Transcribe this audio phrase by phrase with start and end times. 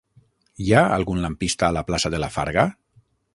[0.63, 2.65] Hi ha algun lampista a la plaça de la Farga?